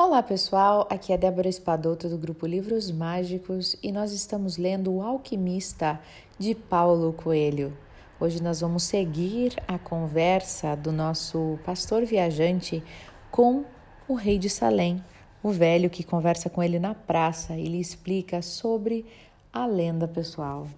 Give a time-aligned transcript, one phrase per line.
[0.00, 5.02] Olá pessoal, aqui é Débora Espadoto do grupo Livros Mágicos e nós estamos lendo O
[5.02, 6.00] Alquimista
[6.38, 7.76] de Paulo Coelho.
[8.20, 12.80] Hoje nós vamos seguir a conversa do nosso pastor viajante
[13.28, 13.64] com
[14.06, 15.02] o rei de Salém,
[15.42, 19.04] o velho que conversa com ele na praça e lhe explica sobre
[19.52, 20.68] a lenda pessoal.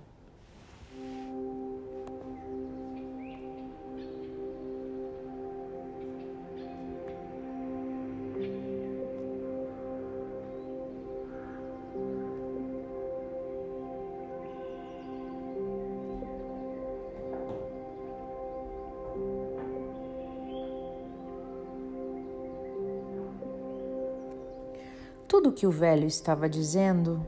[25.30, 27.24] Tudo o que o velho estava dizendo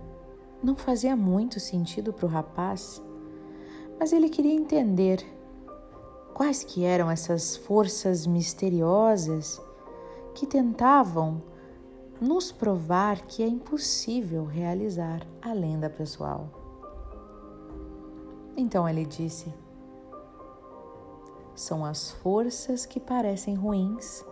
[0.61, 3.01] não fazia muito sentido para o rapaz,
[3.97, 5.25] mas ele queria entender
[6.34, 9.62] quais que eram essas forças misteriosas
[10.34, 11.41] que tentavam
[12.20, 16.50] nos provar que é impossível realizar a lenda pessoal.
[18.56, 19.55] Então ele disse:
[21.55, 24.25] São as forças que parecem ruins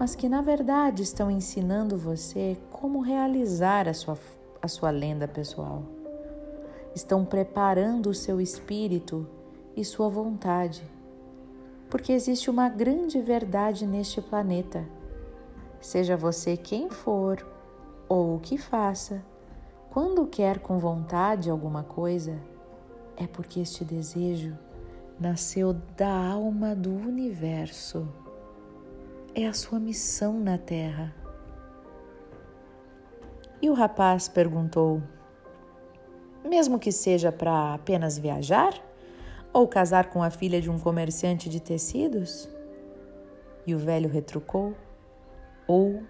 [0.00, 4.16] mas que na verdade estão ensinando você como realizar a sua,
[4.62, 5.82] a sua lenda pessoal.
[6.94, 9.28] Estão preparando o seu espírito
[9.76, 10.82] e sua vontade,
[11.90, 14.88] porque existe uma grande verdade neste planeta.
[15.82, 17.46] Seja você quem for
[18.08, 19.22] ou o que faça,
[19.90, 22.38] quando quer com vontade alguma coisa,
[23.18, 24.56] é porque este desejo
[25.20, 28.08] nasceu da alma do universo
[29.34, 31.14] é a sua missão na Terra.
[33.62, 35.02] E o rapaz perguntou:
[36.44, 38.74] Mesmo que seja para apenas viajar?
[39.52, 42.48] Ou casar com a filha de um comerciante de tecidos?
[43.66, 44.74] E o velho retrucou:
[45.66, 46.02] Ou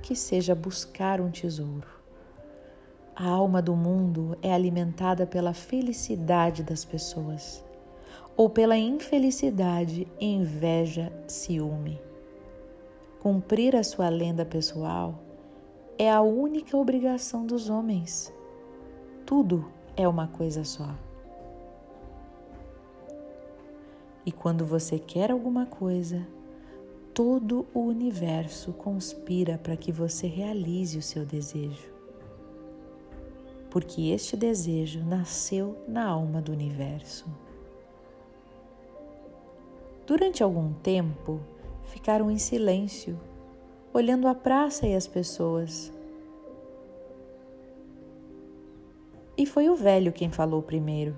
[0.00, 1.88] que seja buscar um tesouro.
[3.14, 7.62] A alma do mundo é alimentada pela felicidade das pessoas,
[8.34, 12.00] ou pela infelicidade, inveja, ciúme.
[13.22, 15.14] Cumprir a sua lenda pessoal
[15.96, 18.34] é a única obrigação dos homens.
[19.24, 19.64] Tudo
[19.96, 20.92] é uma coisa só.
[24.26, 26.26] E quando você quer alguma coisa,
[27.14, 31.92] todo o universo conspira para que você realize o seu desejo.
[33.70, 37.26] Porque este desejo nasceu na alma do universo.
[40.04, 41.40] Durante algum tempo,
[41.86, 43.18] ficaram em silêncio,
[43.92, 45.92] olhando a praça e as pessoas.
[49.36, 51.16] E foi o velho quem falou primeiro.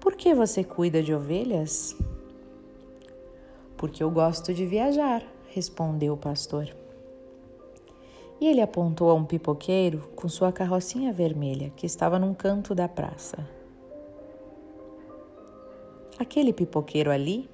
[0.00, 1.96] Por que você cuida de ovelhas?
[3.76, 6.68] Porque eu gosto de viajar, respondeu o pastor.
[8.40, 12.88] E ele apontou a um pipoqueiro com sua carrocinha vermelha que estava num canto da
[12.88, 13.48] praça.
[16.18, 17.48] Aquele pipoqueiro ali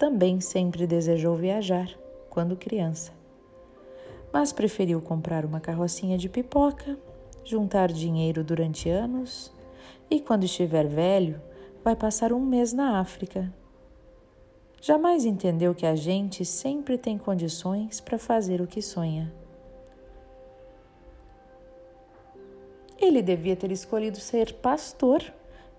[0.00, 1.94] também sempre desejou viajar
[2.30, 3.12] quando criança,
[4.32, 6.98] mas preferiu comprar uma carrocinha de pipoca,
[7.44, 9.52] juntar dinheiro durante anos
[10.10, 11.38] e, quando estiver velho,
[11.84, 13.52] vai passar um mês na África.
[14.80, 19.30] Jamais entendeu que a gente sempre tem condições para fazer o que sonha.
[22.96, 25.22] Ele devia ter escolhido ser pastor,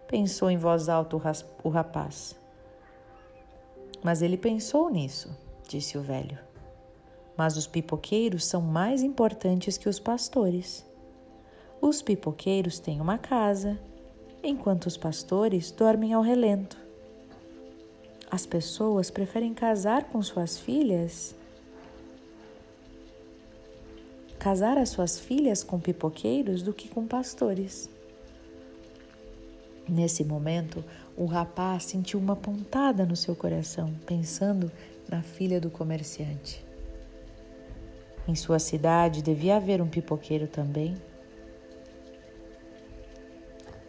[0.08, 1.16] pensou em voz alta
[1.64, 2.40] o rapaz.
[4.04, 5.30] Mas ele pensou nisso,
[5.68, 6.38] disse o velho.
[7.38, 10.86] Mas os pipoqueiros são mais importantes que os pastores.
[11.80, 13.80] Os pipoqueiros têm uma casa,
[14.44, 16.78] enquanto os pastores dormem ao relento.
[18.30, 21.36] As pessoas preferem casar com suas filhas
[24.42, 27.88] casar as suas filhas com pipoqueiros do que com pastores.
[29.88, 30.84] Nesse momento,
[31.16, 34.72] o rapaz sentiu uma pontada no seu coração, pensando
[35.10, 36.66] na filha do comerciante.
[38.28, 40.96] Em sua cidade devia haver um pipoqueiro também.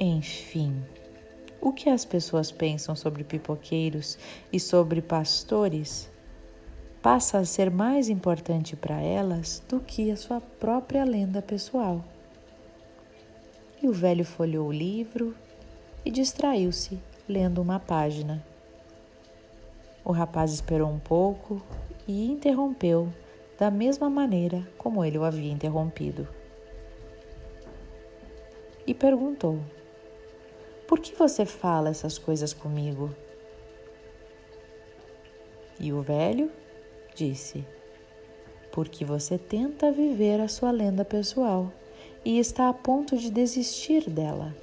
[0.00, 0.82] Enfim,
[1.60, 4.18] o que as pessoas pensam sobre pipoqueiros
[4.52, 6.10] e sobre pastores
[7.00, 12.04] passa a ser mais importante para elas do que a sua própria lenda pessoal.
[13.82, 15.34] E o velho folheou o livro
[16.04, 16.98] e distraiu-se
[17.28, 18.44] lendo uma página.
[20.04, 21.62] O rapaz esperou um pouco
[22.06, 23.12] e interrompeu
[23.58, 26.26] da mesma maneira como ele o havia interrompido.
[28.86, 29.60] E perguntou:
[30.88, 33.14] Por que você fala essas coisas comigo?
[35.78, 36.50] E o velho
[37.14, 37.64] disse:
[38.72, 41.70] porque você tenta viver a sua lenda pessoal
[42.25, 44.56] e está a ponto de desistir dela.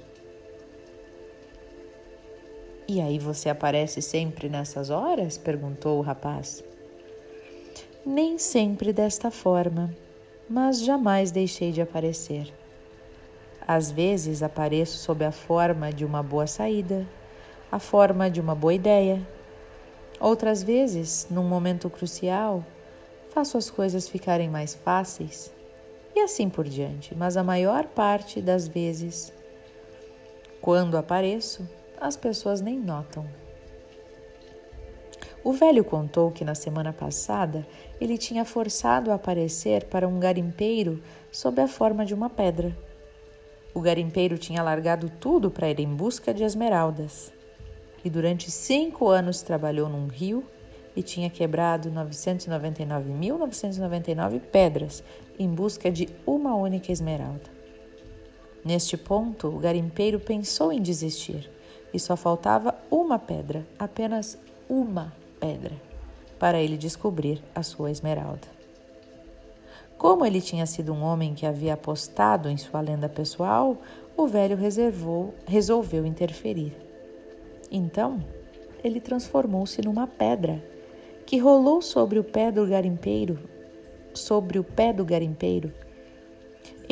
[2.92, 5.38] E aí você aparece sempre nessas horas?
[5.38, 6.64] perguntou o rapaz.
[8.04, 9.94] Nem sempre desta forma,
[10.48, 12.52] mas jamais deixei de aparecer.
[13.64, 17.06] Às vezes apareço sob a forma de uma boa saída,
[17.70, 19.24] a forma de uma boa ideia.
[20.18, 22.66] Outras vezes, num momento crucial,
[23.28, 25.52] faço as coisas ficarem mais fáceis
[26.12, 27.14] e assim por diante.
[27.14, 29.32] Mas a maior parte das vezes,
[30.60, 31.64] quando apareço,
[32.00, 33.28] as pessoas nem notam.
[35.44, 37.66] O velho contou que na semana passada
[38.00, 42.76] ele tinha forçado a aparecer para um garimpeiro sob a forma de uma pedra.
[43.72, 47.32] O garimpeiro tinha largado tudo para ir em busca de esmeraldas.
[48.04, 50.44] E durante cinco anos trabalhou num rio
[50.96, 55.04] e tinha quebrado 999.999 pedras
[55.38, 57.58] em busca de uma única esmeralda.
[58.62, 61.50] Neste ponto, o garimpeiro pensou em desistir
[61.92, 64.38] e só faltava uma pedra, apenas
[64.68, 65.74] uma pedra,
[66.38, 68.48] para ele descobrir a sua esmeralda.
[69.98, 73.76] Como ele tinha sido um homem que havia apostado em sua lenda pessoal,
[74.16, 76.74] o velho reservou, resolveu interferir.
[77.70, 78.24] Então,
[78.82, 80.64] ele transformou-se numa pedra
[81.26, 83.38] que rolou sobre o pé do garimpeiro,
[84.14, 85.72] sobre o pé do garimpeiro.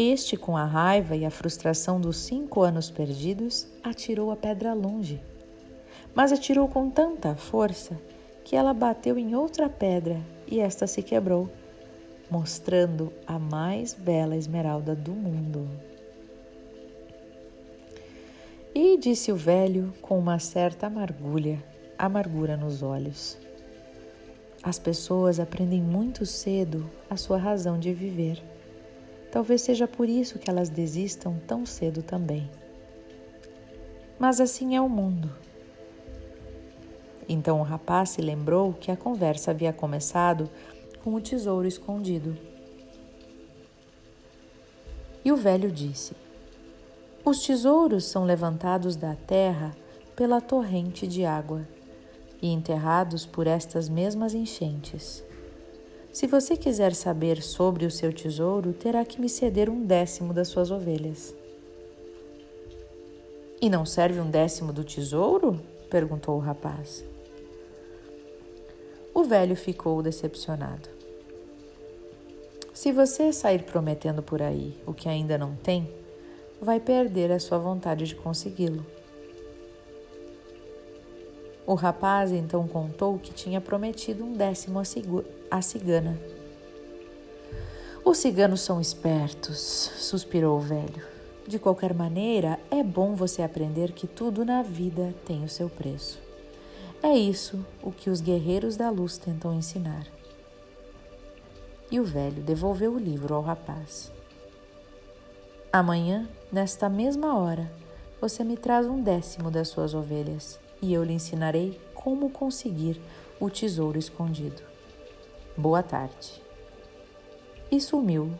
[0.00, 5.20] Este, com a raiva e a frustração dos cinco anos perdidos, atirou a pedra longe.
[6.14, 8.00] Mas atirou com tanta força
[8.44, 11.50] que ela bateu em outra pedra e esta se quebrou,
[12.30, 15.68] mostrando a mais bela esmeralda do mundo.
[18.72, 21.58] E disse o velho com uma certa amargura,
[21.98, 23.36] amargura nos olhos.
[24.62, 28.40] As pessoas aprendem muito cedo a sua razão de viver.
[29.30, 32.50] Talvez seja por isso que elas desistam tão cedo também.
[34.18, 35.30] Mas assim é o mundo.
[37.28, 40.50] Então o rapaz se lembrou que a conversa havia começado
[41.04, 42.36] com o tesouro escondido.
[45.24, 46.16] E o velho disse:
[47.24, 49.76] Os tesouros são levantados da terra
[50.16, 51.68] pela torrente de água
[52.40, 55.22] e enterrados por estas mesmas enchentes.
[56.18, 60.48] Se você quiser saber sobre o seu tesouro, terá que me ceder um décimo das
[60.48, 61.32] suas ovelhas.
[63.62, 65.60] E não serve um décimo do tesouro?
[65.88, 67.04] perguntou o rapaz.
[69.14, 70.88] O velho ficou decepcionado.
[72.74, 75.88] Se você sair prometendo por aí o que ainda não tem,
[76.60, 78.84] vai perder a sua vontade de consegui-lo.
[81.68, 84.80] O rapaz então contou que tinha prometido um décimo
[85.50, 86.18] à cigana.
[88.02, 89.58] Os ciganos são espertos,
[89.98, 91.06] suspirou o velho.
[91.46, 96.18] De qualquer maneira, é bom você aprender que tudo na vida tem o seu preço.
[97.02, 100.06] É isso o que os guerreiros da luz tentam ensinar.
[101.90, 104.10] E o velho devolveu o livro ao rapaz.
[105.70, 107.70] Amanhã, nesta mesma hora,
[108.18, 113.00] você me traz um décimo das suas ovelhas e eu lhe ensinarei como conseguir
[113.40, 114.62] o tesouro escondido.
[115.56, 116.42] Boa tarde.
[117.70, 118.32] E sumiu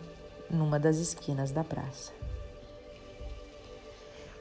[0.50, 2.12] numa das esquinas da praça.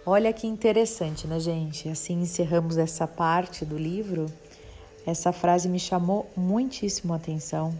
[0.06, 1.90] Olha que interessante, né, gente?
[1.90, 4.28] Assim encerramos essa parte do livro.
[5.06, 7.78] Essa frase me chamou muitíssimo a atenção.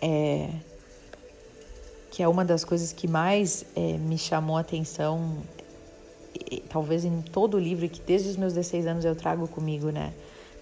[0.00, 0.50] É,
[2.10, 5.38] que é uma das coisas que mais é, me chamou a atenção
[6.68, 10.12] talvez em todo o livro que desde os meus 16 anos eu trago comigo, né?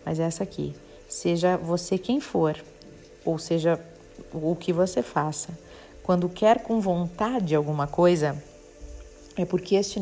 [0.05, 0.75] Mas é essa aqui.
[1.09, 2.57] Seja você quem for,
[3.25, 3.81] ou seja
[4.33, 5.57] o que você faça,
[6.03, 8.43] quando quer com vontade alguma coisa,
[9.37, 10.01] é porque este,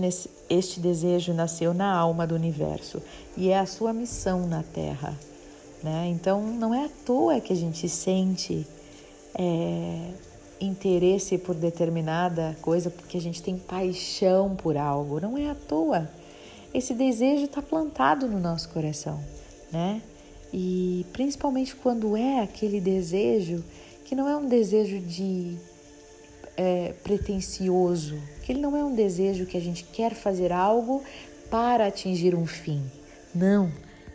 [0.49, 3.03] este desejo nasceu na alma do universo
[3.37, 5.19] e é a sua missão na Terra.
[5.83, 6.09] Né?
[6.09, 8.67] Então não é à toa que a gente sente
[9.35, 10.11] é,
[10.61, 15.21] interesse por determinada coisa porque a gente tem paixão por algo.
[15.21, 16.09] Não é à toa.
[16.73, 19.21] Esse desejo está plantado no nosso coração,
[19.73, 20.03] né?
[20.53, 23.65] E principalmente quando é aquele desejo
[24.05, 25.57] que não é um desejo de
[26.57, 31.03] é, pretensioso, que ele não é um desejo que a gente quer fazer algo
[31.51, 32.83] para atingir um fim.
[33.35, 33.71] Não,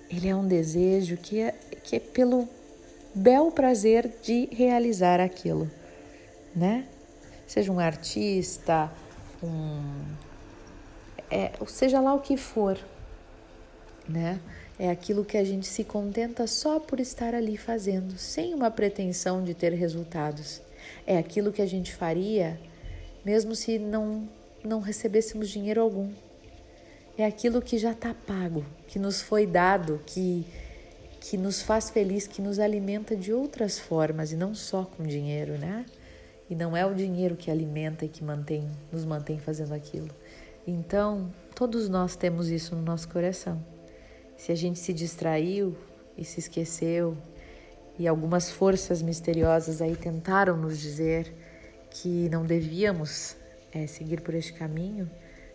[0.09, 2.47] ele é um desejo que é, que é pelo
[3.13, 5.69] bel prazer de realizar aquilo
[6.55, 6.87] né?
[7.47, 8.91] Seja um artista,
[9.43, 10.03] um,
[11.29, 12.77] é, seja lá o que for,
[14.07, 14.39] né?
[14.79, 19.43] É aquilo que a gente se contenta só por estar ali fazendo, sem uma pretensão
[19.43, 20.61] de ter resultados.
[21.05, 22.59] É aquilo que a gente faria
[23.23, 24.27] mesmo se não,
[24.63, 26.11] não recebêssemos dinheiro algum.
[27.17, 30.45] É aquilo que já está pago, que nos foi dado, que,
[31.19, 35.57] que nos faz feliz, que nos alimenta de outras formas e não só com dinheiro,
[35.57, 35.85] né?
[36.51, 40.09] E não é o dinheiro que alimenta e que mantém, nos mantém fazendo aquilo.
[40.67, 43.63] Então, todos nós temos isso no nosso coração.
[44.35, 45.77] Se a gente se distraiu
[46.17, 47.15] e se esqueceu,
[47.97, 51.33] e algumas forças misteriosas aí tentaram nos dizer
[51.89, 53.37] que não devíamos
[53.71, 55.09] é, seguir por este caminho,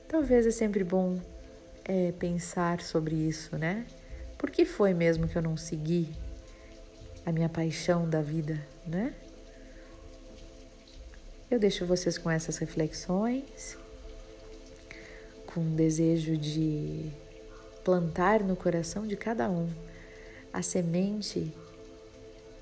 [0.08, 1.20] talvez é sempre bom
[1.84, 3.84] é, pensar sobre isso, né?
[4.38, 6.08] Por que foi mesmo que eu não segui
[7.26, 9.12] a minha paixão da vida, né?
[11.48, 13.78] Eu deixo vocês com essas reflexões,
[15.46, 17.10] com o desejo de
[17.84, 19.68] plantar no coração de cada um
[20.52, 21.54] a semente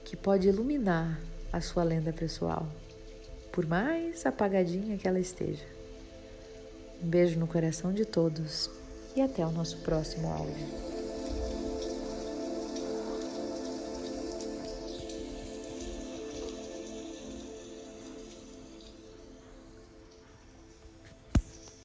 [0.04, 1.18] que pode iluminar
[1.50, 2.68] a sua lenda pessoal,
[3.50, 5.64] por mais apagadinha que ela esteja.
[7.02, 8.68] Um beijo no coração de todos
[9.16, 10.93] e até o nosso próximo áudio.